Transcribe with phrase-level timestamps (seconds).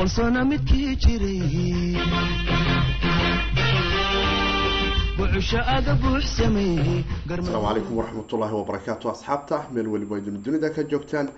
[0.00, 1.94] boqol sano midkii jiray
[7.28, 11.28] asalaamu calaykum waraxmatullaahi wabarakaatu asxaabta meel weliba idin dunida ka joogtaan.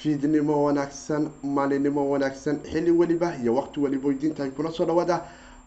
[0.00, 5.22] Fiidnimo wanaagsan maalinimo wanaagsan xilli weliba iyo waqti weliba idintahay kuna soo dhawaada.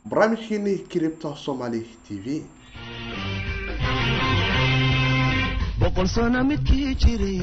[0.09, 2.43] Barnaamijkiini kiribta somali t v.
[5.79, 7.41] Boqol sano midkii jiray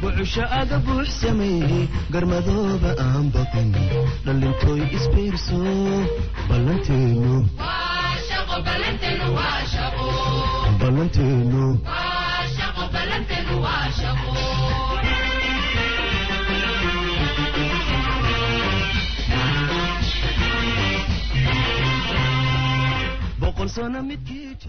[0.00, 3.70] bucusho aga buux sameeyey garmadooba aan baqin
[4.26, 5.58] dhallintooy isbiirso
[6.48, 7.34] ballanteenu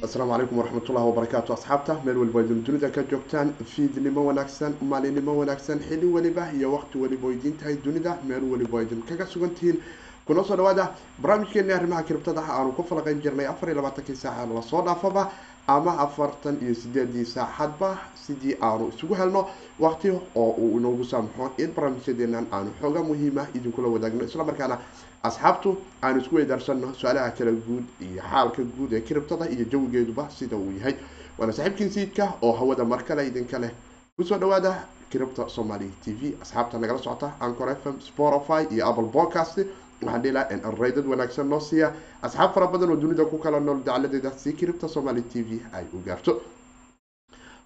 [0.03, 5.79] asalaamu calaykum waraxmatullahi wabarakaatu asxaabta meel weliba idin dunida ka joogtaan fiidnimo wanaagsan maalinimo wanaagsan
[5.87, 9.77] xilli weliba iyo waqti weliba idin tahay dunida meel weliba idin kaga sugan tihiin
[10.25, 14.61] kuna soo dhawaada barnaamijkeeni arrimaha kiribtada aanu ku falaqayn jirnay afar iyo labaatankii saaca la
[14.61, 15.31] soo dhaafaba
[15.67, 19.47] ama afartan iyo sideedii saacadba sidii aanu isugu helno
[19.79, 24.23] waqti oo uu inoogu saamaxo in barnaamijyadeenan aanu xooga muhiima idinkula wadaagno.
[24.25, 24.77] Islamarkaana
[25.23, 25.69] asxaabtu
[26.03, 30.71] aanu isku weydaarsano su'aalaha kala guud iyo xaalka guud ee kiribtada iyo jawigeeduba sida uu
[30.77, 30.95] yahay.
[31.37, 33.71] Waana saaxiibkiin siidka oo hawada mar kale idinka leh.
[34.17, 34.71] Kusoo dhawaada
[35.11, 39.57] kiribta somali t v asxaabta nagala socota ancor f m spotify iyo apple podcast.
[40.01, 41.93] Waxaan dhihi lahaa raydad wanaagsan noo siiya
[42.25, 45.85] asxaab fara badan oo dunida ku kala nool dacaladeeda si kiribta somali t v ay
[45.93, 46.41] u gaarto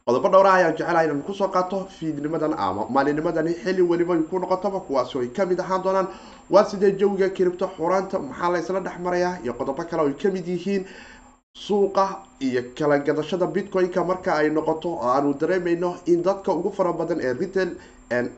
[0.07, 4.79] qodobo dhowraha ayaan jecelahay inaan ku soo qaato fiidnimadan ama maalinimadani xilli weliba ku noqotaba
[4.85, 6.07] kuwaasi ay ka mid ahaan doonaan
[6.49, 10.29] waa sidee jawiga kiribta xuraanta maxaa la isla dhex marayaa iyo qodobo kale ay ka
[10.29, 10.85] mid yihiin
[11.57, 12.05] suuqa
[12.39, 14.03] iyo kala gadashada bitcoin-ka.
[14.05, 17.69] Marka ay noqoto oo aanu dareemayno in dadka ugu fara badan ee retail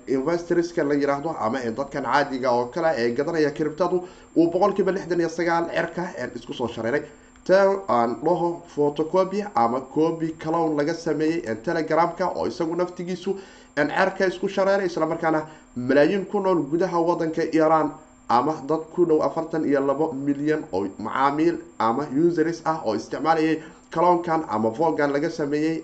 [0.08, 5.30] investorska la yiraahdo ama dadkan caadiga oo kale ee gadanaya kiribtadu uu boqolkiiba lixdan iyo
[5.30, 6.04] sagaal cerka
[6.36, 7.04] isku soo shareeray
[7.48, 13.32] tel aan dhaho photocopy ama copy clown laga sameeyey telegramka oo isagu naftigiisu
[13.76, 15.42] cerka isku shareeray islamarkaana
[15.76, 17.92] malaayiin ku nool gudaha wadanka iran
[18.38, 23.62] ama dad ku dhow afartan iyo labo milyan oo macaamiil ama users ah oo isticmaalayay
[23.94, 25.84] clownkan ama vogan laga sameeyey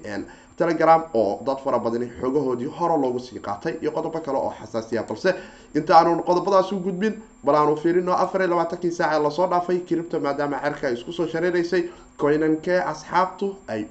[0.57, 5.03] telegram oo dad fara badani xoogahoodii hore loogu sii qaatay iyo qodobo kale oo xasaasiya
[5.03, 5.35] balse
[5.75, 9.79] inta aanu qodobadaas u gudbin bal aanu fiirino afar iyo labaatankii saaca la soo dhaafay
[9.79, 11.83] kiribta maadaama cerka ay isku soo shareeraysay
[12.17, 13.81] koynankee asxaabtu ay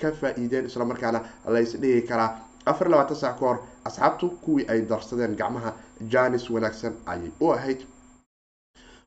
[0.00, 1.20] ka faa-iideen islamarkaana
[1.54, 2.30] laysdhigi karaa.
[2.66, 5.72] Afar iyo labaatan saac ka hor asxaabtu kuwii ay darsadeen gacmaha
[6.12, 7.80] janis wanaagsan ayay u ahayd.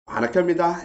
[0.07, 0.75] Waxaana ka mid ah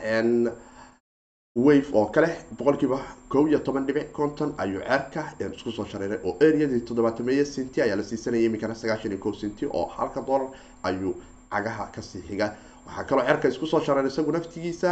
[1.67, 2.99] wave oo kale boqolkiiba
[3.33, 5.23] kow iyo toban dhibic konton ayuu ceerka
[5.57, 9.67] isku soo shareeray oo areadii toddobaatameeye sinti ayaa la siisanaya iminkana sagaashan iyo kow sinti
[9.67, 10.49] oo halka dollar
[10.83, 11.15] ayuu
[11.53, 12.47] cagaha ka sii xiga
[12.87, 14.91] waxaa kaloo cerka isku soo shareeray isagu naftigiisa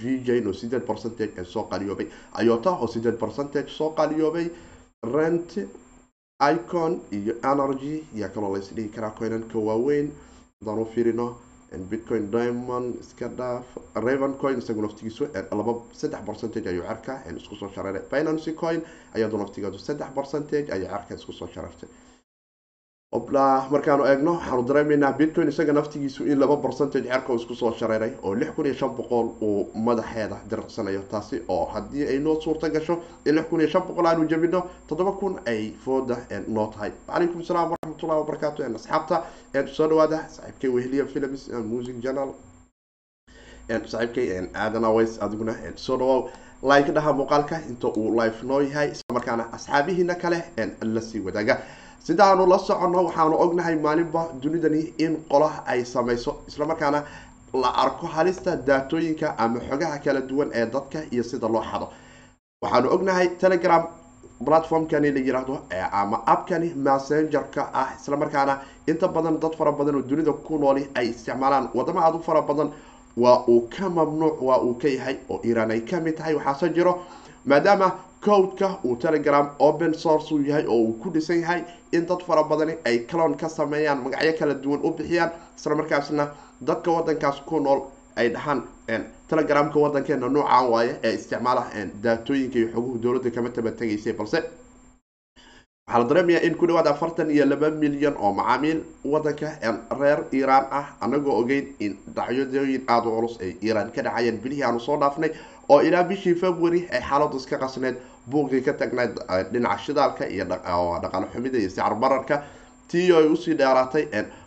[0.00, 4.46] v jn oo sideed percentage soo qaliyoobay ayota oo sideed percentage soo qaliyoobay
[5.14, 5.50] rent
[6.54, 10.08] icon iyo energy ayaa kaloo laysdhigi karaa coinanka waaweyn.
[10.60, 11.26] Hadaan u fiirino
[11.90, 15.28] bitcoin diamond iska dhaaf raven coin isagu naftigiisu
[15.60, 18.80] laba saddex percentage ayuu cerka isku soo shareeray binancy coin
[19.14, 21.88] ayadu naftigeedu saddex percentage ayay cerka isku soo shareertay.
[21.88, 22.05] obla
[23.20, 28.34] markaanu eegno waxaanu dareemaynaa bitcoin isaga naftigiisu in laba percentage cerka isku soo shareeray oo
[28.34, 31.00] lix kun iyo shan boqol uu madaxeeda diriqsanayo.
[31.10, 34.62] Taasi oo haddii ay noo suurta gasho in lix kun iyo shan boqol aanu jabino
[34.88, 36.16] toddoba kun ay fooda
[36.48, 36.90] noo tahay.
[37.08, 39.22] Wacalaykum asalaam waraxmatullahi wabarakaatu asxaabta
[39.76, 42.30] soo dhawaada saaxiibkay weheliya films music journal
[43.68, 46.28] saaxiibkay aadan aways adiguna soo dhawow
[46.62, 50.38] like dhaha muuqaalka inta uu live noo yahay islamarkaana asxaabihiina kale
[50.82, 51.56] la sii wadaaga
[52.06, 56.30] sidaanu la soconno waxaanu ognahay maalinba dunidani in qola ay samayso.
[56.48, 57.00] Islamarkaana
[57.62, 61.86] la arko halista daatooyinka ama xogaha kala duwan ee dadka iyo sida loo xado.
[62.62, 63.82] Waxaanu ognahay telegram
[64.44, 65.54] platformkani la yiraahdo
[65.92, 67.88] ama appkani messengerka ah.
[68.00, 68.54] Islamarkaana
[68.86, 71.68] inta badan dad fara badan oo dunida ku nooli ay isticmaalaan.
[71.74, 72.70] Wadamo aad u fara badan
[73.16, 76.34] waa uu ka mamnuuc waa uu ka yahay oo iiraan ay ka mid tahay.
[76.34, 76.98] Waxaase jiro
[77.46, 77.92] maadaama
[78.26, 81.62] codeka uu telegram open source uu yahay oo uu ku dhisan yahay
[81.92, 86.24] in dad fara badani ay clon ka sameeyaan magacyo kala duwan u bixiyaan isla markaasna
[86.68, 87.80] dadka wadankaas ku nool
[88.16, 88.62] ay dhahaan
[89.28, 91.62] telegramka wadankeena noocaan waaye ee isticmaala
[92.04, 94.38] daatooyinka iyo xoguhu dowladda kama tabategaysay balse
[95.86, 98.80] waxaa la dareemayaa in ku dhawaad afartan iyo laba milyan oo macaamiil
[99.12, 99.48] wadanka
[100.00, 104.64] reer iiraan ah anagoo ogeyn in dhacyadooyin aada u culus ay iiraan ka dhacayeen bilihii
[104.68, 105.30] aanu soo dhaafnay
[105.68, 107.96] oo ilaa bishii february ay xaaladu iska qasneed
[108.26, 109.18] buuqii ka tagnayd
[109.52, 112.42] dhinaca shidaalka iyo dhaqaale xumida iyo sicir bararka.
[112.88, 114.04] Tii ay u sii dheeraatay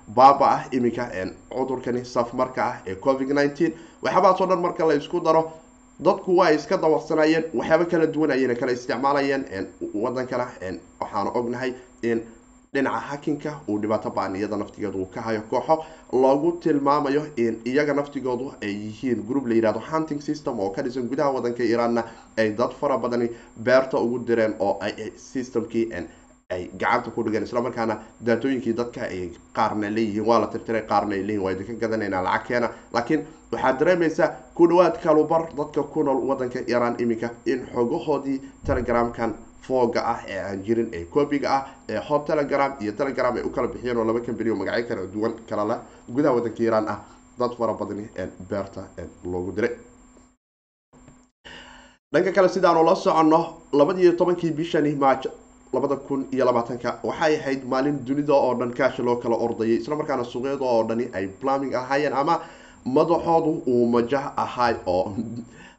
[0.07, 1.09] baaba ah iminka
[1.49, 3.73] cudurkani safmarka ah ee covid nineteen.
[4.03, 5.51] Waxyaabahaas oo dhan marka la isku daro
[5.99, 9.43] dadku waa iska dawaqsanayeen waxyaaba kala duwan ayayna kala isticmaalayeen
[9.93, 10.47] wadankana
[11.01, 11.73] waxaanu ognahay
[12.03, 12.21] in
[12.73, 15.75] dhinaca hakinka uu dhibaato baan iyada naftigeedu uu ka hayo kooxo
[16.13, 21.09] loogu tilmaamayo in iyaga naftigoodu ay yihiin group la yihahdo hunting system oo ka dhisan
[21.09, 22.03] gudaha wadanka iiraanna
[22.37, 23.29] ay dad fara badani
[23.65, 25.85] beerta ugu direen oo ay systemkii
[26.51, 27.43] ay gacanta ku dhigeen.
[27.43, 27.95] Islamarkaana
[28.25, 32.47] daatooyinkii dadka ay qaarna leeyihiin waa la tirtiray qaarna ay leeyihiin waa idinka gadanaynaa lacag
[32.47, 32.69] keena.
[32.93, 39.35] Laakiin waxaad dareemaysaa ku dhawaad kalubar dadka ku nool wadanka iiraan iminka in xogahoodii telegramkan
[39.67, 43.49] fooga ah ee aan jirin ee coobiga ah ee hot telegram iyo telegram ay u
[43.55, 45.79] kala bixiyeen oo laba kambani oo magacyo kala duwan kala leh
[46.15, 46.99] gudaha wadanka iiraan ah.
[47.39, 48.03] Dad fara badani
[48.49, 48.81] beerta
[49.23, 49.71] loogu diray.
[52.13, 53.39] Dhanka kale sidaanu la soconno
[53.79, 55.23] labadiiyo tobankii bishani maaj
[55.73, 59.77] labada kun iyo labaatanka waxay ahayd maalin dunida oo dhan kaasha loo kala ordayay.
[59.81, 62.35] Islamarkaana suuqyada oo dhani ay blaming ahaayeen ama
[62.85, 65.15] madaxoodu uu majah ahay oo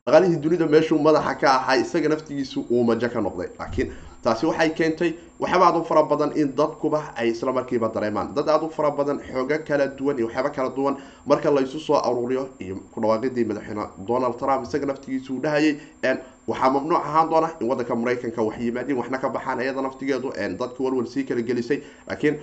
[0.07, 3.49] dhaqaalihii dunida meeshuu madaxa ka ahay isaga naftigiisu uu majo ka noqday.
[3.59, 3.93] Laakiin
[4.25, 8.35] taasi waxay keentay waxyaaba aad u fara badan in dadkuba ay isla markiiba dareemaan.
[8.35, 11.97] Dad aad u fara badan xoogo kala duwan iyo waxyaaba kala duwan marka laysu soo
[12.01, 15.77] aruuriyo iyo ku dhawaaqidii madaxweyne donald trump isaga naftigiisu uu dhahayay
[16.49, 20.81] waxaa mamnuuc ahaan doona in wadanka maraykanka wax yimaadiin waxna ka baxaan iyada naftigeedu dadka
[20.85, 21.83] walwal sii kala gelisay.
[22.09, 22.41] Laakiin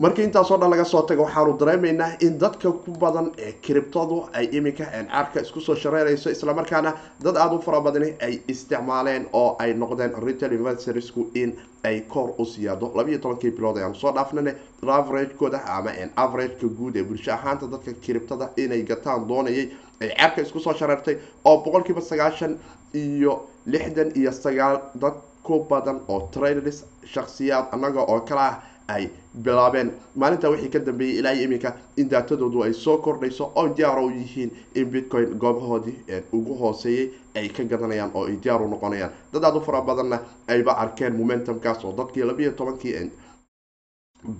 [0.00, 4.48] markii intaasoo dhan laga soo tago waxaanu dareemaynaa in dadka ku badan ee criptadu ay
[4.52, 6.92] iminka caarka isku soo shareerayso islamarkaana
[7.22, 11.52] dad aada u fara badani ay isticmaaleen oo ay noqdeen retail investorsku in
[11.84, 12.90] ay kor u siyaado.
[12.94, 14.54] Labiiyo tobankii bilood ayaanu soo dhaafnane
[14.86, 19.68] averagekooda ama averageka guud ee bulsho ahaanta dadka criptada inay gataan doonayay
[20.00, 22.56] ay caarka isku soo shareertay oo boqolkiiba sagaashan
[22.94, 28.56] iyo lixdan iyo sagaal dad ku badan oo traders shaksiyaad annaga oo kala ah
[28.88, 29.08] ay
[29.44, 29.92] bilaabeen.
[30.16, 34.50] Maalinta wixii ka dambeeyay ilaa iminka in daatadoodu ay soo kordhayso oo diyaar u yihiin
[34.74, 35.96] in bitcoin goobahoodii
[36.32, 39.10] ugu hooseeyay ay ka gadanayaan oo ay diyaar u noqonayaan.
[39.32, 40.18] Dad aad u fara badanna
[40.48, 43.10] ayba arkeen momentumkaas oo dadkii labiiyo tobankii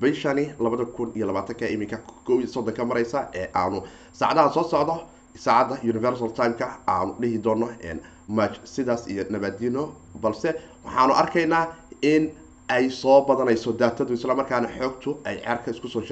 [0.00, 4.94] bishani labada kun iyo labaatanka iminka ko iyo soddonka mareysa ee aanu saacadaha soo socdo
[5.44, 7.68] saacadda universal timeka aanu dhihi doono
[8.28, 9.92] match sidaas iyo nabadino
[10.22, 10.54] balse
[10.84, 11.66] waxaanu arkaynaa
[12.02, 12.30] in
[12.74, 16.02] ay soo badanayso daatadu islamarkaana xoogtu ay ceerka isku soo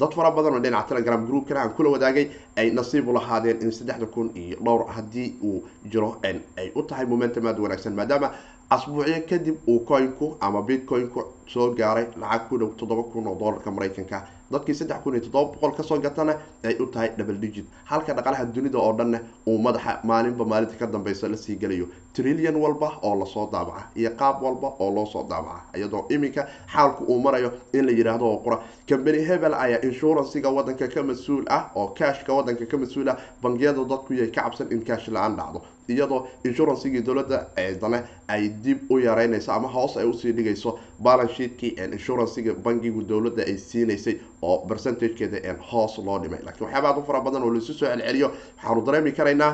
[0.00, 2.26] dad fara badan oo dhinaca telegram groupkana aan kula wadaagay
[2.60, 7.06] ay nasiib u lahaadeen in saddexda kun iyo dhowr haddii uu jiro ay u tahay
[7.06, 8.28] momentum aada wanaagsan maadaama
[8.70, 11.20] asbuucyo kadib uu coinku ama bitcoinku
[11.54, 14.18] soo gaaray lacag ku dhow toddoba kun oo dollarka maraykanka.
[14.52, 16.34] Dadkii saddex kun iyo toddoba boqol ka soo gatana
[16.64, 17.66] ay u tahay double digit.
[17.84, 22.56] Halka dhaqalaha dunida oo dhanna uu madaxa maalinba maalinta ka dambeysa la sii gelayo trillion
[22.56, 27.04] walba oo la soo daabaca iyo qaab walba oo loo soo daabaca iyadoo iminka xaalku
[27.04, 28.58] uu marayo in la yidhaahdo oo qura.
[28.88, 33.84] Combany hebel ayaa inshuransiga wadanka ka mas'uul ah oo cashka wadanka ka mas'uul ah bangiyada
[33.84, 38.98] dadku yay ka cabsan in cash la'aan dhacdo iyadoo inshuransigii dowladda eedane ay dib u
[38.98, 44.58] yareynayso ama hoos ay u sii dhigayso balance sheetkii inshuransiga bangigu dowladda ay siinaysay oo
[44.68, 46.40] percentagekeeda hoos loo dhimay.
[46.44, 49.52] Lakiin waxyaaba aad u fara badan oo laisu soo celceliyo waxaanu dareemi karaynaa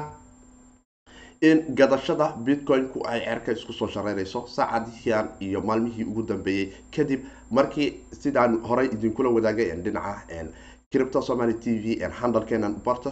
[1.43, 7.95] in gadashada bitcoin-ku ay cerka isku soo shareynayso saacadihian iyo maalmihii ugu dambeeyey kadib markii
[8.13, 10.45] sidaan horey idinkula wadaagay dhinaca
[10.93, 13.11] cripto somaly t v handalkeenan barta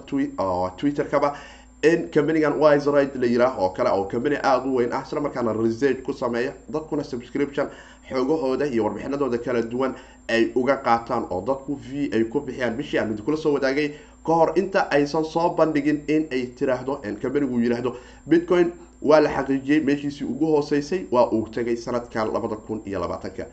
[0.76, 1.36] twitter-kaba
[1.82, 5.52] in combanigan wiseride la yiraah oo kale oo combany aada u weyn ah isla markaana
[5.52, 7.68] research ku sameeya dadkuna subscription
[8.10, 9.94] xoogahooda iyo warbixinadooda kala duwan
[10.28, 12.76] ay uga qaataan oo dadku v ay ku bixiyaan.
[12.76, 13.94] Bishii aan idinkula soo wadaagay
[14.26, 17.96] ka hor inta aysan soo bandhigin in ay tiraahdo combanigu yidhaahdo
[18.28, 18.72] bitcoin
[19.02, 23.46] waa la xaqiijiyey meeshiisii ugu hooseysay waa uu tegay sanadkan labada kun iyo labaatanka.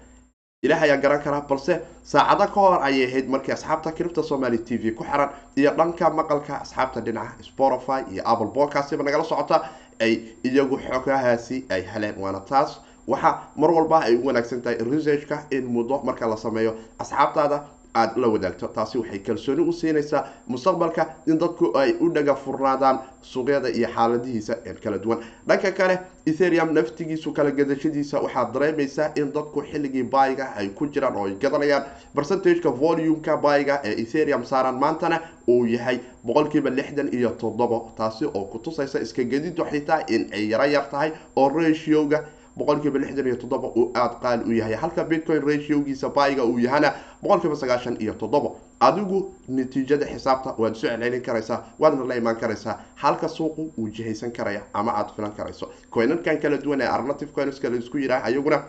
[0.63, 4.77] Ilaah ayaa garan karaa balse saacado ka hor ayay ahayd markii asxaabta cripta somaly t
[4.77, 9.69] v ku xiran iyo dhanka maqalka asxaabta dhinaca spotify iyo apple podcastba nagala socota
[10.01, 12.15] ay iyagu xogahaasi ay heleen.
[12.17, 16.73] Waana taas waxa mar walba ay u wanaagsan tahay researchka in muddo marka la sameeyo
[16.99, 17.57] asxaabtaada
[17.95, 18.67] aada la wadaagto.
[18.67, 24.55] Taasi waxay kalsooni u siinaysaa mustaqbalka in dadku ay u dhaga furnaadaan suuqyada iyo xaaladihiisa
[24.83, 25.19] kala duwan.
[25.47, 31.15] Dhanka kale etherium naftigiisu kala gadashadiisa waxaad dareemaysaa in dadku xilligii baayiga ay ku jiraan
[31.15, 31.83] oo ay gadanayaan.
[32.15, 38.43] Percentageka volumeka baayiga ee etherium saaran maantana uu yahay boqolkiiba lixdan iyo toddobo taasi oo
[38.51, 42.23] kutusaysa iska gadidu xitaa in ay yaro yar tahay oo ratioga
[42.57, 44.73] boqolkiiba lixdan iyo toddoba uu aada qaali u yahay.
[44.75, 46.93] Halka bitcoin ratiogiisa baayiga uu yahana
[47.23, 52.79] boqolkiiba sagaashan iyo toddobo adigu natiijada xisaabta waad soo celcelin karaysaa waadna la imaan karaysaa.
[52.95, 55.69] Halka suuqu uu jihaysan karaya ama aada filan karayso.
[55.91, 58.63] Coinankan kala duwan ee arnative coinska la isku yidhaah ayaguna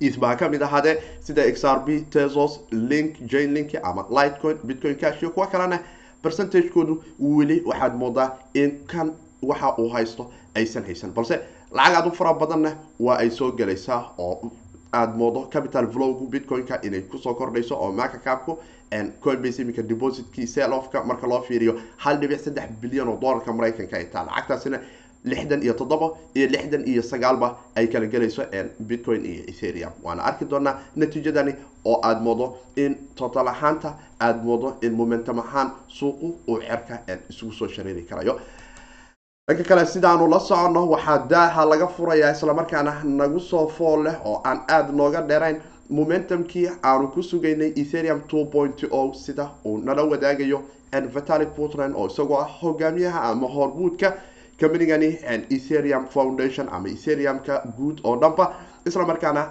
[0.00, 5.46] isbaha ka mid ahaadee sida xrb tesos link jainlink ama lightcoin bitcoin cash iyo kuwa
[5.46, 5.78] kalena
[6.22, 9.12] percentagekoodu weli waxaad moodaa in kan
[9.42, 11.10] waxa uu haysto aysan haysan.
[11.12, 11.40] Balse
[11.72, 14.50] lacag aad u fara badanna waa ay soo gelaysaa oo
[14.92, 18.58] aada moodo capital flowgu bitcoin-ka inay ku soo kordhayso oo macacapku
[19.20, 23.96] coinbase iminka depositkii sell offka marka loo fiiriyo hal dhibic saddex bilyan oo dollarka maraykanka
[23.96, 24.80] ay taa lacagtaasina
[25.24, 28.42] lixdan iyo toddoba iyo lixdan iyo sagaalba ay kala gelayso
[28.80, 29.92] bitcoin iyo ethereum.
[30.02, 35.70] Waana arki doonaa natiijadani oo aada moodo in total ahaanta aada moodo in momentum ahaan
[35.88, 36.98] suuqu uu cerka
[37.30, 38.40] isugu soo shareeri karayo
[39.50, 44.40] dhanka kale sidaanu la soconno waxaa daaha laga furayaa islamarkaana nagu soo fool leh oo
[44.44, 45.60] aan aada nooga dheerayn.
[45.90, 50.62] Momentumkii aanu ku sugaynay ethereum two point o sida uu nala wadaagayo
[51.14, 54.14] vitalic puntland oo isagoo ah hogaamiyaha ama hormuudka
[54.60, 55.18] combanigani
[55.50, 58.54] ethereum foundation ama ethereum-ka guud oo dhanba
[58.86, 59.50] islamarkaana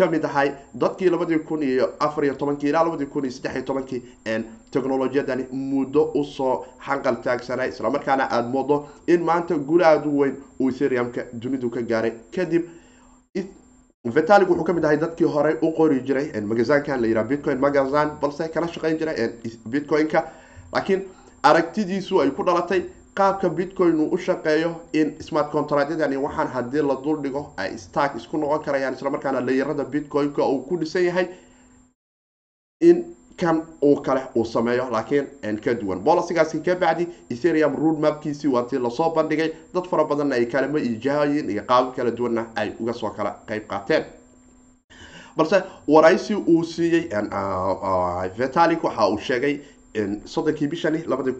[0.00, 0.48] ka mid ahay
[0.84, 4.02] dadkii labadii kun iyo afar iyo tobankii ilaa labadii kun iyo saddex iyo tobankii
[4.72, 6.54] technolojiyadani muddo u soo
[6.86, 8.76] xanqal taagsanay islamarkaana aada moodo
[9.06, 12.12] in maanta guul aada u weyn uu ethereum-ka dunidu ka gaaray.
[12.36, 12.64] Kadib
[14.04, 18.12] vitalic wuxuu ka mid ahay dadkii horey u qori jiray magazaankan la yidhaha bitcoin magazan
[18.20, 19.16] balse kala shaqeyn jiray
[19.66, 20.24] bitcoin-ka.
[20.72, 21.02] Laakiin
[21.42, 22.82] aragtidiisu ay ku dhalatay
[23.14, 28.14] qaabka bitcoin uu u shaqeeyo in smart contractyadani waxaan haddii la dul dhigo ay stark
[28.16, 31.26] isku noqon karayaan islamarkaana layarada bitcoin-ka uu ku dhisan yahay
[32.80, 33.04] in
[33.36, 34.90] kan uu kale uu sameeyo.
[34.90, 36.00] Laakiin ka duwan.
[36.04, 39.52] Bolisigaasi ka bacdi ethereum road mapkiisii waa tii la soo bandhigay.
[39.74, 43.66] Dad fara badanna ay kalamo ijahayin iyo qaabo kala duwanna ay uga soo kala qeyb
[43.68, 44.04] qaateen.
[45.36, 47.08] Balse waraysi uu siiyey
[48.38, 49.60] vitalic waxa uu sheegay
[50.24, 51.32] soddonkii bishani labada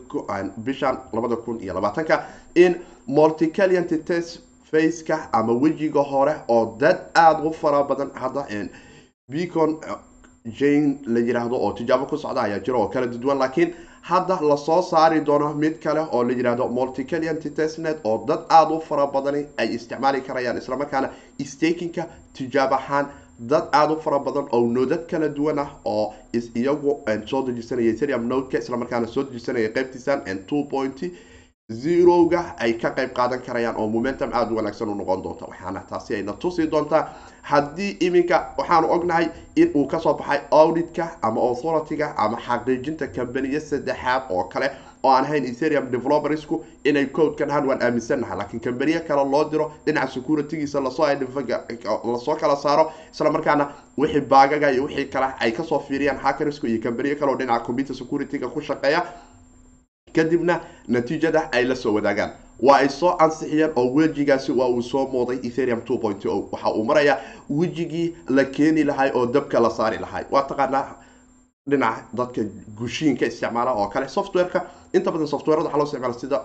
[0.56, 2.74] bishan labada kun iyo labaatanka in
[3.06, 4.40] multicaliant test
[4.70, 8.46] faceka ama wejiga hore oo dad aada u fara badan hadda
[9.28, 9.78] beacon
[10.58, 14.56] jane la yiraahdo oo tijaabo ku socda ayaa jira oo kala duwan laakiin hadda la
[14.56, 19.06] soo saari doono mid kale oo la yiraahdo multicaliant testnet oo dad aada u fara
[19.06, 21.10] badani ay isticmaali karayaan islamarkaana
[21.46, 23.06] stakinka tijaab ahaan
[23.40, 26.14] dad aada u fara badan oo noodad kala duwan ah oo
[26.54, 31.00] iyagu soo dejisanaya ethereum nodeka islamarkaana soo dejisanaya qeybtiisan two point
[31.72, 35.46] zeroga ay ka qeyb qaadan karayaan oo momentum aada u wanaagsan u noqon doonta.
[35.46, 37.08] Waxaana taasi ayna tusi doontaa
[37.42, 43.60] haddii iminka waxaanu ognahay in uu ka soo baxay auditka ama authority-ga ama xaqiijinta kambaniya
[43.60, 44.70] saddexaad oo kale
[45.02, 49.72] oo aan ahayn ethereum developersku inay codeka dhahaan waan aaminsannahay laakiin kambaniye kale loo diro
[49.86, 51.06] dhinaca securitygiisa la soo
[52.12, 56.18] la soo kala saaro isla markaana wixii baagaga iyo wixii kale ay ka soo fiiriyaan
[56.18, 59.02] hackersku iyo kambaniye kale oo dhinaca computer security-ga ku shaqeeya
[60.12, 62.30] kadibna natiijada ay la soo wadaagaan.
[62.60, 66.72] Waa ay soo ansixiyeen oo wejigaasi waa uu soo mooday ethereum two point o waxa
[66.74, 67.18] uu marayaa
[67.50, 70.24] wejigii la keeni lahay oo dabka la saari lahay.
[70.30, 70.96] Waa taqaanaa
[71.68, 72.42] dhinaca dadka
[72.78, 74.64] gushiinka isticmaala oo kale softwareka
[74.94, 76.40] inta badan softwarada waxaa loo isticmaala sida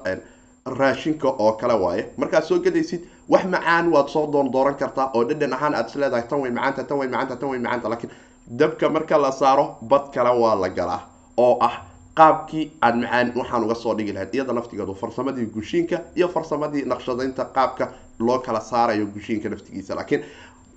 [0.65, 2.09] raashinka oo kale waaye.
[2.17, 5.95] Markaad soo gadaysid wax macaan waad soo doon dooran kartaa oo dhadhan ahaan aad is
[5.95, 8.11] leedahay tan way macaanta tan way macaanta tan way macaanta laakiin
[8.59, 11.01] dabka marka la saaro bad kale waa la galaa
[11.37, 11.81] oo ah
[12.15, 17.45] qaabkii aad macaan waxaan uga soo dhigi lahayd iyada laftigeedu farsamadii gushiinka iyo farsamadii naqshadaynta
[17.55, 17.87] qaabka
[18.19, 20.23] loo kala saarayo gushiinka laftigiisa laakiin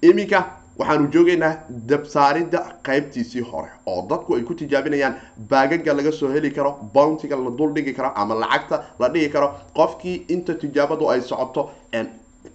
[0.03, 0.45] iminka
[0.79, 1.53] waxaanu joogaynaa
[1.91, 5.15] dabsaaridda qaybtiisii hore oo dadku ay ku tijaabinayaan
[5.51, 9.49] baagaga laga soo heli karo bountiga la dul dhigi karo ama lacagta la dhigi karo.
[9.77, 11.71] Qofkii inta tijaabadu ay socoto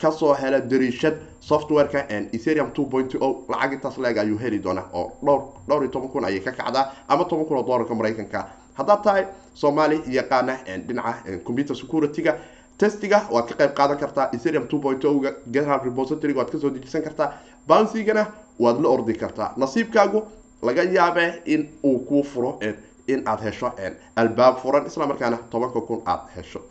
[0.02, 4.88] ka soo hela dariishad softwareka ethereum two point o lacag intaas leeg ayuu heli doonaa
[4.94, 8.46] oo dhowr dhowr iyo toban kun ayay ka kacdaa ama toban kun oo dollarka maraykanka.
[8.78, 12.34] Haddaad tahay soomaali yaqaana dhinaca computer security-ga
[12.78, 16.70] testiga waad ka qayb qaadan kartaa ethereum two point o-ga github repository waad ka soo
[16.70, 17.30] dejisan kartaa
[17.68, 18.26] bouncygana
[18.60, 19.54] waad la ordi kartaa.
[19.58, 20.24] Nasiibkaagu
[20.62, 22.60] laga yaabee in uu kuu furo
[23.08, 23.72] in aad hesho
[24.16, 26.62] albaab furan isla markaana tobanka kun aad hesho.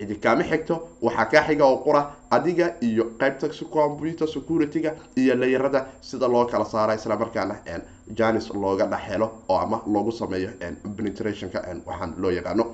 [0.00, 5.86] Cidi kaama xigto waxaa kaa xiga oo qura adiga iyo qaybta computer security-ga iyo layarada
[6.00, 7.54] sida loo kala saara isla markaana
[8.18, 10.50] janis looga dhex helo oo ama loogu sameeyo
[10.96, 12.64] penetrationka waxaan loo yaqaano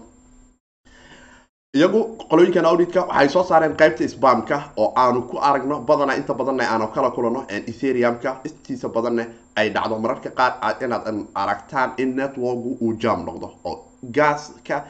[1.75, 2.01] iyagu
[2.31, 6.87] qolooyinkan auditka waxay soo saareen qaybta spamka oo aanu ku aragno badana inta badanna aanu
[6.95, 8.41] kala kulano ethereum-ka.
[8.45, 9.25] Intiisa badanna
[9.57, 9.99] ay dhacdo.
[9.99, 13.85] Mararka qaar inaad aragtaan in networku uu jam noqdo oo
[14.17, 14.83] gaaska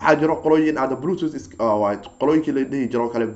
[0.00, 1.36] waxaa jiro qolooyin ada bluetooth
[2.20, 3.26] qolooyinkii la dhihi jiro kale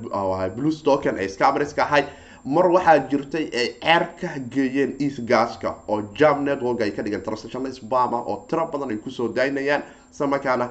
[0.55, 2.03] blues token ee scamerska ahay.
[2.45, 7.23] Mar waxaa jirtay ay ceer ka geeyeen east gaska oo jam network ay ka dhigeen
[7.23, 10.69] transactional spam ah oo tiro badan ay ku soo daynayaan isla markaana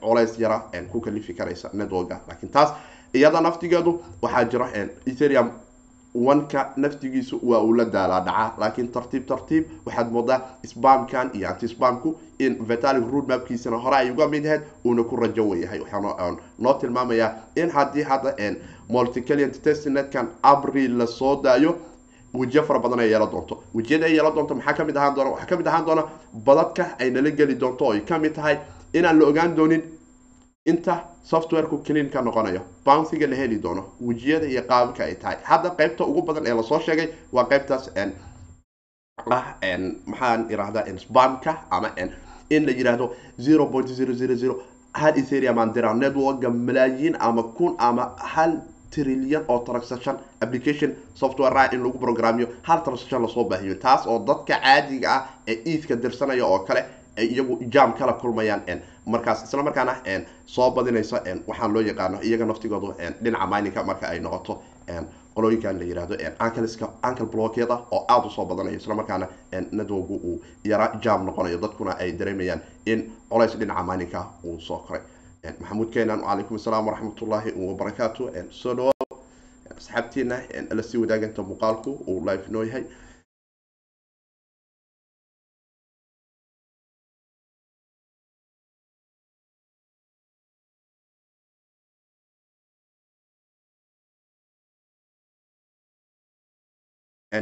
[0.00, 0.62] colays yara
[0.92, 2.72] ku kalifi karaysa networka laakiin taas
[3.14, 4.66] iyada naftigeedu waxaa jiro
[5.06, 5.50] ethereum
[6.14, 8.54] wanka naftigiisu waa uu la daalaa dhacaa.
[8.58, 14.28] Laakiin tartiib tartiib waxaad moodaa spamkan iyo anti spamku in vitalic roadmapkiisana hore ay uga
[14.28, 18.34] mid ahayd uuna ku rajo weyahay waxaan noo tilmaamayaa in haddii hadda
[18.88, 21.76] multicaliant testnetkan abril la soo daayo
[22.34, 23.62] wejiyo fara badan ay yeelan doonto.
[23.74, 25.30] Wejiyada ay yeelan doonto maxaa ka mid ahaan doona?
[25.30, 26.04] Waxaa ka mid ahaan doona
[26.46, 28.58] badadka ay nala geli doonto oo ay ka mid tahay
[28.94, 29.82] inaan la ogaan doonin
[30.66, 30.94] inta
[31.30, 35.36] softwareku cleanka noqonayo bounsiga la heli doono wejiyada iyo qaababka ay tahay.
[35.42, 37.90] Hadda qeybta ugu badan ee la soo sheegay waa qeybtaas
[39.30, 39.44] ah
[40.06, 41.88] maxaan irahdaa spamka ama
[42.50, 43.06] in la yidhaahdo
[43.40, 44.54] zero point zero zero zero
[44.92, 48.52] hal ethereum aan diraa networka malaayiin ama kun ama hal
[48.90, 53.74] trillion oo transaction application software in lagu programyo hal transaction la soo baahiyo.
[53.74, 56.84] Taas oo dadka caadiga ah ee iidka dirsanaya oo kale
[57.16, 58.62] iyagu jam kala kulmayaan
[59.06, 59.96] markaas isla markaana
[60.46, 64.62] soo badinaysa waxaan loo yaqaano iyaga naftigoodu dhinaca mininka marka ay noqoto
[65.34, 69.26] qolooyinkan la yiraahdo ankleska ankle blockyada oo aada u soo badanayo isla markaana
[69.72, 75.02] networku uu yara jam noqonayo dadkuna ay dareemayaan in colays dhinaca mininka uu soo koray.
[75.60, 79.16] Maxamuud keenan calaykum asalaam waraxmatullaahi wabarakaatu soo dhawaado
[79.76, 80.36] asxaabtiina
[80.70, 82.84] la sii wadaaganta muuqaalku uu live noo yahay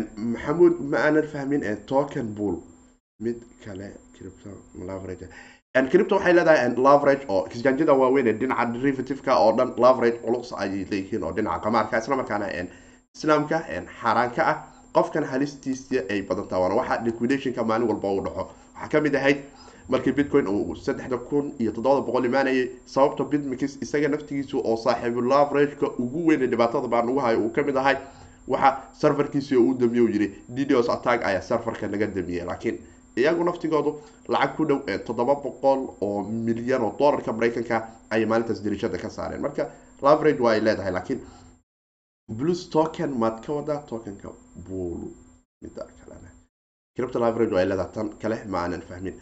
[0.01, 2.57] maxamuud ma aanan fahmin token bull.
[3.21, 4.51] Mid kale cripto
[4.89, 5.27] leverage
[5.93, 10.85] cripto waxay leedahay leverage oo kisjaanjada waaweyn ee dhinaca derivativeka oo dhan leverage culus ayay
[10.91, 12.47] leeyihiin oo dhinaca qamaarka isla markaana
[13.17, 13.59] islaamka
[14.01, 14.57] xaaraanka ah.
[14.97, 18.43] Qofkan halistiisa ay badantaa waana waxa liquidationka maalin walba u dhaco.
[18.75, 19.39] Waxaa ka mid ahayd
[19.89, 25.21] markii bitcoin uu saddexda kun iyo toddobada boqol imaanayay sababta bitmix isaga naftigiisu oo saaxiibu
[25.33, 27.97] leverageka ugu weyn ee dhibaatada baan ugu hayo uu ka mid ahay
[28.49, 28.71] waxa
[29.01, 32.77] serverkiisi uu damiye yiri ddos attack ayaa serverka naga damiyey laakiin
[33.17, 33.91] iyagu naftigoodu
[34.29, 37.77] lacag ku dhow toddoba boqol oo milyan oo dollarka maraykanka
[38.11, 39.41] ayay maalintaas dirishada ka saareen.
[39.41, 39.71] Marka
[40.03, 41.21] leverage waa ay leedahay laakiin
[42.39, 44.29] blues token maad ka wadaa tokenka
[44.67, 45.09] bulu
[45.63, 46.29] mida kalena
[46.97, 49.15] cripto leverage waa ay leedahay tan kale ma aanan fahmin.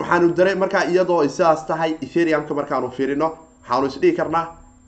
[0.00, 3.28] Waxaanu daray markaa iyadoo sidaas tahay ethereumka markaanu fiirino
[3.62, 4.44] waxaanu isdhigi karnaa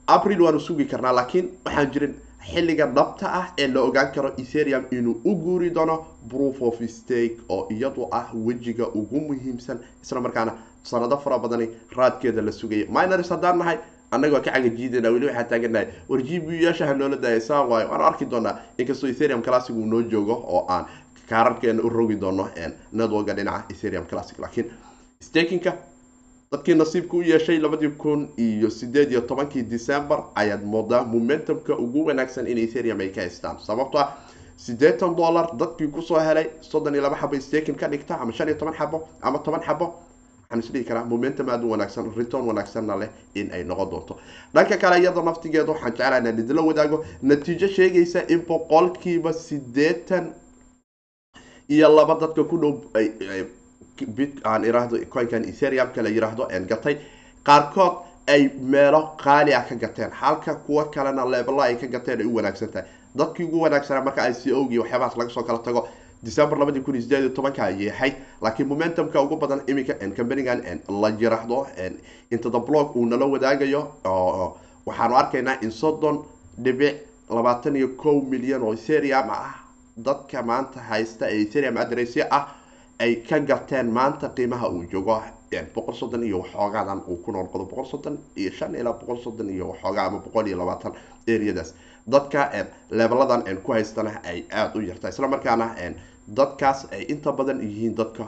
[0.07, 2.15] april waanu sugi karnaa laakiin waxaan jirin
[2.51, 5.97] xilliga dhabta ah ee la ogaan karo ethereum inuu u guuri doono
[6.29, 9.79] proof of stake oo iyadu ah wejiga ugu muhiimsan.
[10.03, 10.53] Isla markaana
[10.83, 13.79] sanado fara badani raadkeeda la sugaya minors haddaan nahay
[14.11, 17.17] annagoo ka cagajiidana weli waxaa taaganahay war g b yaasha ha noola
[17.71, 17.89] waayo?
[17.91, 18.59] Waan arki doonaa.
[18.79, 20.85] Inkastoo ethereum classic uu noo joogo oo aan
[21.29, 22.49] kaararkeena u rogi doono
[22.93, 24.71] networka dhinaca ethereum classic laakiin
[25.21, 25.73] stakinka
[26.55, 32.07] dadkii nasiibka u yeeshay labadii kun iyo sideed iyo tobankii december ayaad moodaa momentumka ugu
[32.07, 33.57] wanaagsan in ethereum ay ka haystaan.
[33.67, 34.09] Sababto ah
[34.57, 38.49] siddeetan dollar dadkii ku soo helay soddon iyo laba xabo staking ka dhigta ama shan
[38.49, 39.87] iyo toban xabo ama toban xabo
[40.45, 44.17] waxaan isdhihi karaa momentum aada u wanaagsan return wanaagsanna leh in ay noqon doonto.
[44.55, 50.33] Dhanka kale iyadoo naftigeeda waxaan jeclaha inaan idinla wadaago natiijo sheegaysa in boqolkiiba siddeetan
[51.69, 52.73] iyo laba dadka ku dhow
[54.45, 56.99] aan iraahdo coinkan ethereumka la yiraahdo en gatay.
[57.45, 57.93] Qaarkood
[58.27, 60.11] ay meelo qaali ah ka gateen.
[60.11, 62.89] Halka kuwa kalena leebela ay ka gateen ay u wanaagsan tahay.
[63.15, 65.89] Dadkii ugu wanaagsanaa marka i c o waxyaabahaas laga soo kala tago
[66.23, 68.15] december labadii kun iyo iyo tobanka ahayd.
[68.43, 71.67] Laakiin momentumka ugu badan iminka companigan la yiraahdo
[72.31, 73.93] into the block uu nala wadaagayo
[74.87, 76.25] waxaanu arkaynaa in soddon
[76.59, 76.97] dhibic
[77.31, 79.55] labaatan iyo kow milyan oo ethereum ah.
[79.97, 82.49] Dadka maanta haysta ee ethereum adressya ah
[83.05, 85.17] ay ka gateen maanta qiimaha uu joogo
[85.75, 89.65] boqol soddon iyo waxoogaadan uu ku noolqodo boqol soddon iyo shan ilaa boqol soddon iyo
[89.73, 90.93] waxoogaa ama boqol iyo labaatan
[91.35, 91.75] areadaas
[92.13, 92.41] dadka
[92.91, 95.67] leebeladan ku haystana ay aada u yarta isla markaana
[96.39, 98.25] dadkaas ay inta badan yihiin dadka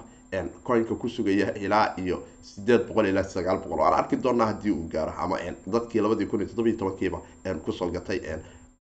[0.67, 3.79] coinka ku sugaya ilaa iyo sideed boqol ilaa sagaal boqol.
[3.79, 5.37] Waan arki doonaa haddii uu gaaro ama
[5.73, 7.19] dadkii labadii kun iyo toddobiyo tobankiiba
[7.65, 8.21] ku soo gatay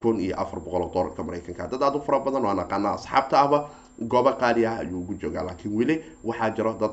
[0.01, 1.67] kun iyo afar boqol oo doolarka maraykanka.
[1.71, 5.43] Dad aada u fara badan waan aqaana asxaabta ahba goobo qaali ah ayuu ugu joogaa
[5.43, 6.91] laakiin weli waxaa jiro dad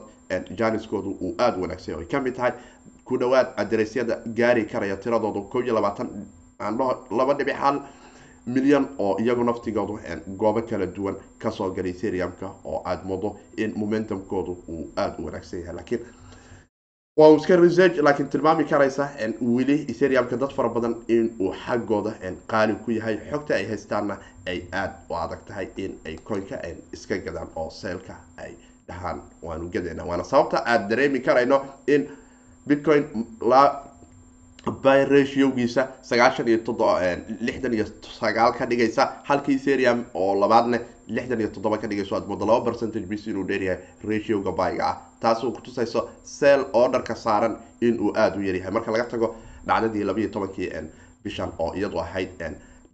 [0.59, 2.53] janiskoodu uu aada wanaagsan ay ka mid tahay
[3.05, 6.09] ku dhawaad aderesyada gaari karaya tiradooda kow iyo labaatan
[7.19, 7.81] laba dhibic hal
[8.47, 9.99] milyan oo iyagu naftigoodu
[10.39, 15.25] goobo kala duwan ka soo galay ethereumka oo aada moodo in momentumkoodu uu aada u
[15.27, 15.75] wanaagsan yahay.
[15.75, 16.01] Laakiin
[17.17, 19.09] waa uu iska research laakiin tilmaami karaysa
[19.57, 22.13] weli ethereumka dad fara badan in uu xaggooda
[22.53, 26.57] qaali ku yahay xogta ay haystaanna ay aada u adag tahay in ay coinka
[26.93, 28.55] iska gadaan oo seelka ay
[28.89, 29.21] dhahaan.
[29.43, 32.09] Waanu gadayna waana sababta aada dareemi karayno in
[32.69, 33.05] bitcoin
[34.83, 37.87] by ratiogiisa sagaashan iyo toddoba lixdan iyo
[38.21, 42.65] sagaal ka dhigaysa halkii serium oo labaadne lixdan iyo toddoba ka dhigayso aad moodo laba
[42.71, 44.97] percentage bis inuu dheeryahay ratioga byga ah.
[45.21, 49.35] Taas oo kutusayso seel orderka saaran inuu aada u yaryahay marka laga tago
[49.67, 50.71] dhacdadii labaiyo tobankii
[51.25, 52.31] bishan oo iyadu ahayd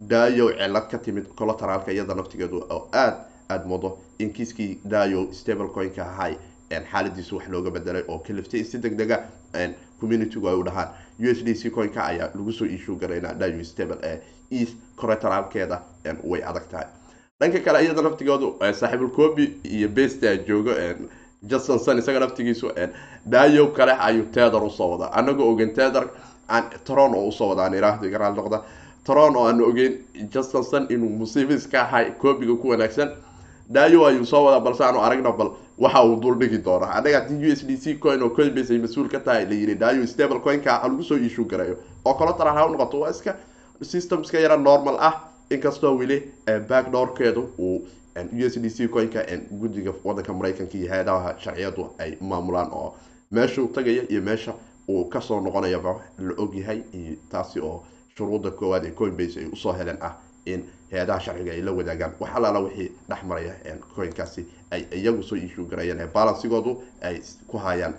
[0.01, 5.67] dayo cilad ka timid colateralka iyada naftigeedu oo aada aada moodo in kiiskii dayo stable
[5.67, 6.37] coinka ahay
[6.91, 8.95] xaaladiisu wax looga bedelay oo kaliftay si deg
[9.99, 13.63] communitygu ay u dhahaan u s d c coinka ayaa lagu soo issue garaynaa dayo
[13.63, 14.19] stable ee
[14.51, 15.81] east colateralkeeda
[16.23, 16.87] way adag tahay
[17.39, 18.47] dhanka kale iyada naftigeedu
[18.79, 20.71] saaxiibul cobi iyo besta joogo
[21.43, 22.71] justin sun isaga naftigiisu
[23.25, 25.11] dayo kale ayuu tether u soo wadaa.
[25.13, 26.09] Anagoo ogen tether
[26.83, 28.61] tron oo u soo wadaa aan iraahdo iga raali noqda.
[29.05, 29.93] Tron oo aan ogeyn
[30.33, 33.09] justin sun inuu musiibis ka ahay cobiga ku wanaagsan.
[33.69, 37.47] Dayo ayuu soo wadaa balse aanu aragna bal waxa uu dul dhigi doonaa anaga haddii
[37.47, 40.81] u s d c coin oo coinbase ay mas'uul ka tahay la yiri stable coinka
[40.83, 41.77] lagu soo issue garayo.
[42.05, 43.35] Oo collateral ha u noqoto waa iska
[43.81, 46.31] system iska yara normal ah inkastoo weli
[46.69, 47.87] backdoorkeedu uu
[48.33, 52.95] u s d c coinka guddiga wadanka maraykanka iyo hay'adaha sharciyadu ay maamulaan oo
[53.31, 54.53] meeshuu tagaya iyo meesha
[54.89, 57.83] uu ka soo noqonayaba la ogyahay iyo taasi oo
[58.17, 60.13] shuruudda koowaad ee coinbase ay u soo heleen ah
[60.45, 62.11] in hay'adaha sharciga ay la wadaagaan.
[62.19, 63.53] Wax alaala wixii dhex maraya
[63.95, 65.37] coinkaasi ay iyagu soo
[65.69, 67.93] garayeen ee balansigoodu ay ku hayaan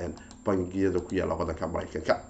[0.47, 2.21] bangiyada ku yaalla wadanka maraykanka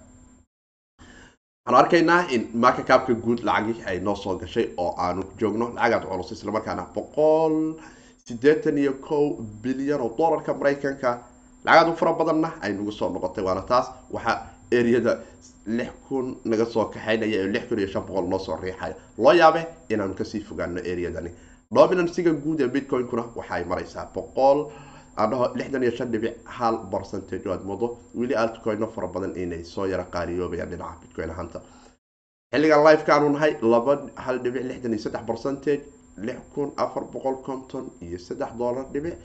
[1.71, 6.33] waxaanu arkaynaa in markakaabka guud lacagii ay noo soo gashay oo aanu joogno lacagaad culus
[6.33, 7.75] islamarkaana boqol
[8.27, 11.19] sideetan iyo kow bilyan oo dollarka maraykanka.
[11.65, 14.37] Lacagaad u fara badanna ay nagu soo noqotay waana taas waxaa
[14.73, 15.19] eriyada
[15.67, 19.33] lix kun naga soo kaxaynaya ee lix kun iyo shan boqol noo soo riixaya loo
[19.33, 21.31] yaabe inaanu ka sii fogaano eriyadani.
[21.75, 24.59] Dominansiga guud ee bitcoin-kuna waxaay maraysaa boqol
[25.17, 29.65] adhaho lixdan iyo shan dhibic hal percentage oo aad moodo weli altcoino fara badan inay
[29.65, 31.61] soo yara qaariyoobayaan dhinaca bitcoin ahaanta.
[32.53, 33.93] Xilligan livekaanu nahay laba
[34.25, 35.83] hal dhibic lixdan iyo saddex percentage
[36.27, 39.17] lix kun afar boqol konton iyo saddex dollar dhibic.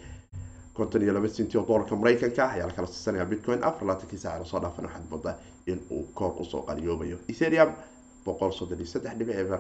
[0.78, 4.46] Konton iyo laba senti oo dollarka maraykanka ayaa lakala siisanaya bitcoin afar laatankii saaca la
[4.46, 5.36] soo dhaafan waxaad moodaa
[5.72, 7.72] in uu koor u soo qariyoobayo ethereum
[8.26, 9.60] boqol soddon iyo saddex dhibic eber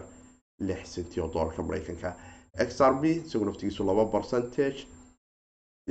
[0.67, 2.09] lix senti oo dollarka maraykanka.
[2.69, 4.79] Xrb isagu naftigiisu laba percentage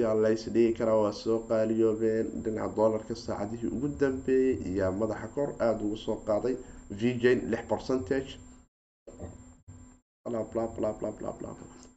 [0.02, 2.26] yaa lays dhigi karaa waa soo qaaliyoobeen.
[2.44, 6.56] Dhinaca dollarka saacadihii ugu dambeeyey iyo madaxa kor aada ugu soo qaaday
[7.00, 8.30] vjane lix percentage.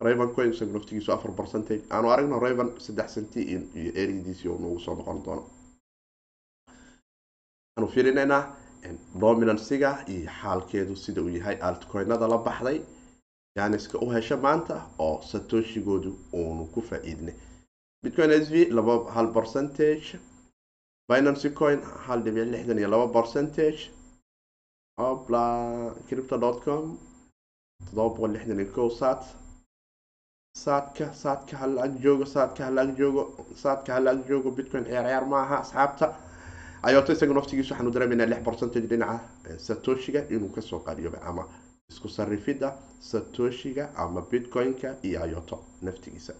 [0.05, 1.83] Raven coin isagu naftigiisu afar percentage.
[1.89, 5.43] Aanu aragno raven saddex centi iyo eridiisii oo nagu soo noqon doono.
[7.77, 8.43] Waxaanu fiirinaynaa
[9.21, 12.81] dominansiga iyo xaalkeedu sida uu yahay altcoinada la baxday.
[13.57, 17.33] Janiska u hesha maanta oo satoshigoodu uunu ku faa-iidnay
[18.03, 20.07] bitcoin s v laba hal percentage.
[21.10, 23.81] Binancy coin hal dhibic lixdan iyo laba percentage.
[24.99, 25.43] Opla
[26.07, 26.83] cripto dot com
[27.86, 29.21] toddoba boqol lixdan iyo kow saat
[30.63, 33.23] saadka saadka hala ag joogo saadka hala ag joogo
[33.63, 36.07] saadka hala ag joogo bitcoin ciyaar ciyaar ma aha asxaabta.
[36.88, 39.17] Ayoto isaga naftigiisu waxaanu dareemaynaa lix percentage dhinaca
[39.67, 41.43] satoshiga inuu ka soo qaaliyoobay ama
[41.91, 42.69] isku sarifida
[43.10, 46.33] satoshiga ama bitcoin-ka iyo ayoto naftigiisa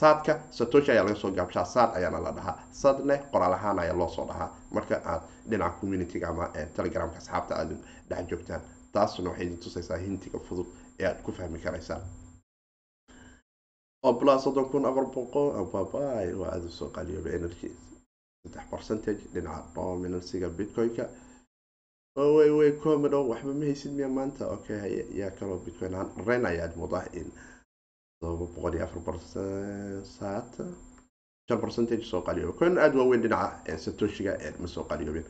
[0.00, 2.62] saadka satoshi ayaa laga soo gaabshaa saad ayaana la dhahaa.
[2.72, 4.50] Sadne qoraal ahaan ayaa loo soo dhahaa.
[4.70, 7.70] Marka aad dhinaca communityga ama telegramka asxaabta aad
[8.10, 10.66] dhex joogtaan taasuna waxay idin tusaysaa hintiga fudud
[11.00, 12.02] ee aad ku fahmi karaysaan.
[14.02, 17.70] Obla soddon kun afar boqol ababay waa aada u soo qaaliyoobay energy.
[18.42, 21.06] Saddex percentage dhinaca dominansiga bitcoin-ka.
[22.36, 24.46] Way way comodo waxba ma haysid miya maanta?
[24.46, 27.32] Okay yaa kaloo bitcoin ahaan ren ayaad moodaa in
[28.24, 30.54] todoba boqol iyo afar percent
[31.48, 34.32] shan percentage soo qaaliyoobay aada waaweyn dhinaca satoshiga
[34.62, 35.24] ma soo qaaliyoobin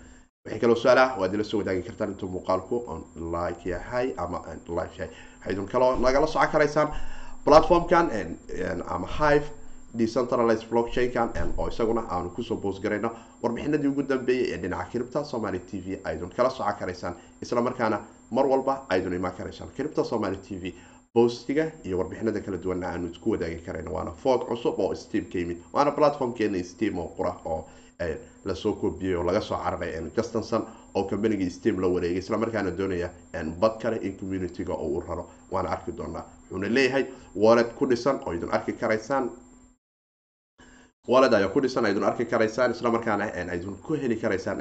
[0.45, 3.01] waxay kaloo su'aalaha waad ila soo wadaagi kartaan intuu muuqaalku on
[3.35, 4.39] like yahay ama
[4.79, 6.89] live yahay waxaydun kaloo nagala socon karaysaan
[7.47, 8.07] platformkan
[8.97, 9.47] ama hive
[10.01, 11.29] decentralized blockchain-kan
[11.59, 13.11] oo isaguna aanu ku soo boos garayno
[13.43, 17.99] warbixinadii ugu dambeeyay ee dhinaca cripta somaly t v aydun kala socon karaysaan isla markaana
[18.37, 20.75] mar walba aydun imaan karaysaan cripta somaly t v
[21.15, 23.93] boostiga iyo warbixinada kala duwanna aanu isku wadaagi karayno.
[23.93, 27.65] Waana foog cusub oo steam ka yimid waana platformkeena steam oo qura oo
[28.45, 32.71] la soo koobiyey oo laga soo cararay justinson oo combanigii steam la wareegay isla markaana
[32.79, 33.11] doonaya
[33.61, 35.31] bad kale in communityga oo uu raro.
[35.51, 37.05] Waana arki doonaa wuxuuna leeyahay
[37.37, 39.31] wallet ku dhisan oo idin arki karaysaan.
[41.09, 44.61] Wallet ayaa ku dhisan aydun arki karaysaan isla markaana aydun ku heli karaysaan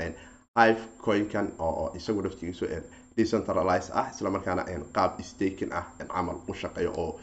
[0.59, 2.65] hive coinkan oo isagu naftigiisu
[3.17, 4.63] decentralize ah isla markaana
[4.95, 7.19] qaab staking ah camal u shaqeeyo oo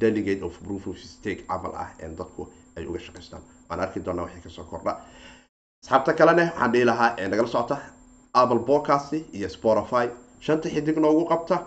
[0.00, 4.42] delegate of proof of stake camal ah dadku ay uga shaqaystaan waan arki doonaa wixii
[4.42, 4.92] ka soo kordha.
[5.84, 7.76] Asxaabta kalene waxaan dhihi lahaa nagala socota
[8.34, 10.06] apple podcast iyo spotify.
[10.40, 11.58] Shanta xidig noogu qabta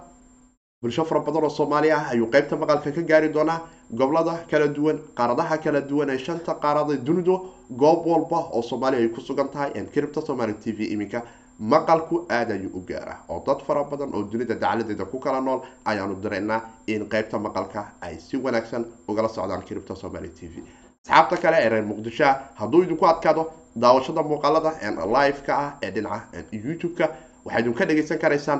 [0.86, 3.60] bulsho fara badan oo soomaali ah ayuu qeybta maqalka ka gaari doonaa.
[3.92, 7.36] Gobolada kala duwan qaaradaha kala duwan ee shanta qaarada dunidu
[7.82, 11.22] goob walba oo soomaaliya ay ku sugan tahay cripta somaali t v iminka
[11.60, 15.60] maqalku aad ayuu u gaaraa oo dad fara badan oo dunida dacaladeeda ku kala nool
[15.86, 20.64] ayaanu dareynaa in qeybta maqalka ay si wanaagsan ugala socdaan cripta somaali t v.
[21.08, 23.44] Asxaabta kale ee reer muqdishoa hadduu idinku adkaado
[23.76, 24.72] daawashada muuqaalada
[25.16, 27.06] live-ka ah ee dhinaca youtube-ka
[27.46, 28.60] waxaad idinka dhegeysan karaysaan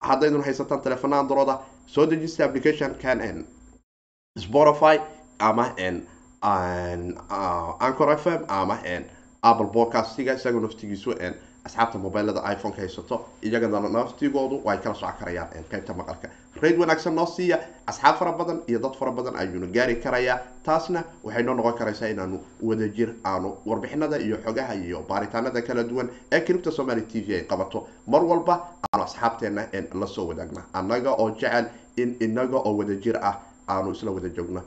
[0.00, 3.44] haddaydun haysataan teleefona androoda soo dejista application kan
[4.38, 5.00] spotify
[5.38, 5.66] ama
[7.80, 8.78] ancor f m ama
[9.42, 11.10] apple podcastiga isagoo naftigiisu
[11.66, 16.28] asxaabta mobilada iphone-ka haysato iyagana naftigoodu ay kala soco karayaan qeybta maqalka.
[16.62, 20.38] Rayd wanaagsan noo siiya asxaab fara badan iyo dad fara badan ayuuna gaari karayaa.
[20.64, 26.08] Taasna waxay noo noqon karaysaa inaanu wadajir aanu warbixinada iyo xogaha iyo baaritaanada kala duwan
[26.32, 27.86] ee cripta somaali t v ay qabato.
[28.06, 28.54] Mar walba
[28.92, 29.62] aanu asxaabteena
[30.00, 30.62] la soo wadaagna.
[30.72, 33.36] Annaga oo jecel in inaga oo wadajir ah
[33.68, 34.62] aanu isla wada joogno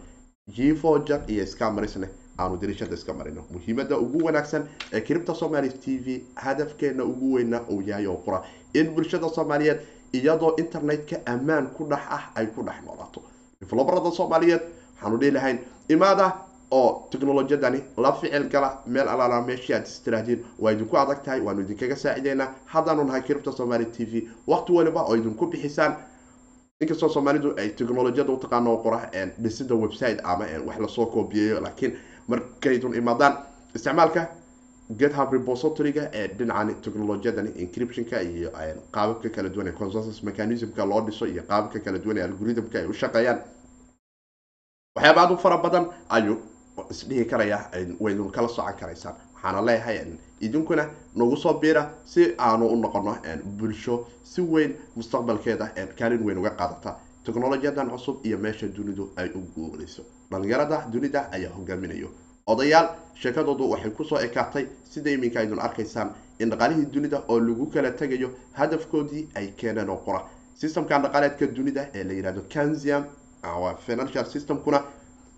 [0.55, 2.07] jifojar iyo scamarisne
[2.39, 3.43] aanu dirishada iska marino.
[3.51, 8.43] Muhiimada ugu wanaagsan ee cripta somaali t v hadafkeena ugu weyna uu yahay oo qura
[8.73, 9.79] in bulshada soomaaliyeed
[10.13, 13.21] iyadoo internet-ka ammaan ku dhex ah ay ku dhex noolaato.
[13.61, 14.61] Develobarada soomaaliyeed
[14.95, 16.33] waxaanu dhihi lahayn imaada
[16.71, 21.61] oo teknolojiyadani la ficil gala meel alaala meeshii aad istiraahdiin waa idinku adag tahay waanu
[21.61, 22.47] idinkaga saacideynaa.
[22.65, 25.95] Haddaanu nahay cripta somaali t v waqti waliba oo idinku bixisaan.
[26.81, 29.09] Inkastoo soomaalidu ay teknolojiyada utaqaano qora
[29.41, 31.93] dhisida website ama wax la soo koobiyeeyo laakiin
[32.27, 33.33] markaydun imaadaan
[33.75, 34.21] isticmaalka
[34.99, 38.49] gethub repositoryga ee dhinacan technolojiyadan encryptionka iyo
[38.95, 42.85] qaababka kala duwan ee consensus mechanismka loo dhiso iyo qaababka kala duwan ee algorithmka ay
[42.85, 43.39] u shaqeeyaan.
[44.95, 46.37] Waxyaaba aad u fara badan ayuu
[46.91, 47.59] isdhihi karaya
[47.99, 49.15] waydun kala socon karaysaan.
[49.35, 49.97] Waxaana leeyahay
[50.41, 50.83] idinkuna
[51.15, 53.17] nagu soo biira si aanu u noqono
[53.59, 55.65] bulsho si weyn mustaqbalkeeda
[55.99, 60.03] kaalin weyn uga qaadata teknolojiyadan cusub iyo meesha dunidu ay u guurayso.
[60.31, 62.09] Dhalinyarada dunida ayaa hogaaminayo.
[62.47, 62.87] Odayaal
[63.21, 67.91] sheekadoodu waxay ku soo ekaatay sida iminka aydun arkaysaan in dhaqaalihii dunida oo lagu kala
[67.91, 70.21] tegayo hadafkoodii ay keeneen oo qura.
[70.55, 73.03] Systemkan dhaqaaleedka dunida ee la yihahdo kanzium
[73.85, 74.83] financial systemkuna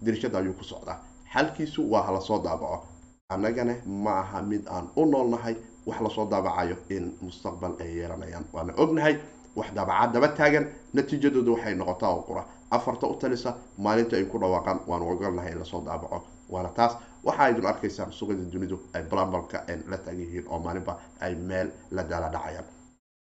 [0.05, 0.99] dirishada ayuu ku socdaa
[1.33, 2.87] xalkiisu waa halasoo daabaco.
[3.29, 8.45] Annagana ma aha mid aan u noolnahay wax la soo daabacayo in mustaqbal ay yeelanayaan.
[8.53, 9.17] Waana ognahay
[9.55, 12.43] wax daabacad daba taagan natiijadooda waxay noqotaa oo qura.
[12.71, 16.23] Afarta u talisa maalinta ay ku dhawaaqaan waanu ogolnahay in la soo daabaco.
[16.49, 21.35] Waana taas waxa aydun arkaysaan suuqada dunidu ay blambalka la taagan yihiin oo maalinba ay
[21.35, 22.65] meel la daala dhacayaan.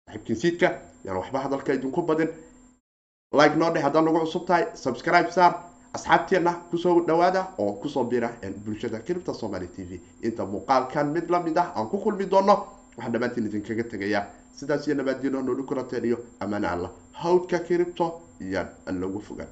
[0.08, 0.68] Saxiibkiinsiidka
[1.06, 2.30] yaan waxba hadalka idinku badin.
[3.34, 5.54] Like noo haddaad nagu cusub tahay subscribe saar
[5.94, 8.30] asxaabteenna ku soo dhawaada oo ku soo bira
[8.66, 10.00] bulshada cripta somaali t v.
[10.24, 12.56] Inta muuqaalkan mid la mid ah aan ku kulmi doono
[12.98, 14.24] waxaan dhammaantiin idinkaga tegayaa
[14.60, 16.92] sidaas iyo nabaadino noolu kulateen iyo ammaane allah.
[17.22, 18.06] Hawdka cripto
[18.54, 19.52] yaan lagu fogaan.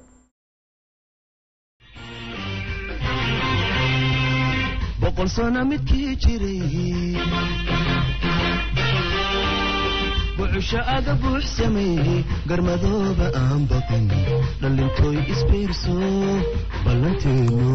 [5.00, 6.62] Boqol sano midkii jiray.
[10.36, 14.04] Bucusho aga buux sameeyey garmadooba aan baqin
[14.60, 15.94] dhallintooy isbiirso
[16.84, 17.68] ballanteenu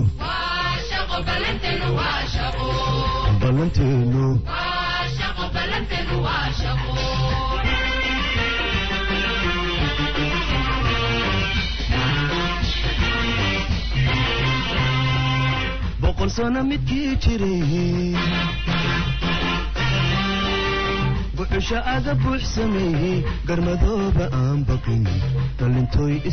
[16.12, 18.16] boqol sano midkii jiray
[21.36, 22.44] bucusho aga buux
[23.48, 25.08] garmadooba aan baqin